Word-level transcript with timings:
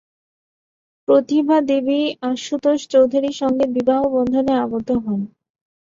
প্রতিভা 1.07 1.57
দেবী 1.69 1.99
আশুতোষ 2.29 2.79
চৌধুরীর 2.87 3.35
সঙ্গে 3.41 3.65
বিবাহ 3.75 4.01
বন্ধনে 4.15 4.53
আবদ্ধ 4.63 4.89
হন। 5.03 5.19